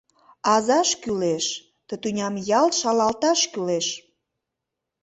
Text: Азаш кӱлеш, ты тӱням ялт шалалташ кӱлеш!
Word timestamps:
Азаш 0.53 0.89
кӱлеш, 1.01 1.45
ты 1.87 1.93
тӱням 2.01 2.35
ялт 2.59 2.73
шалалташ 2.81 3.39
кӱлеш! 3.51 3.87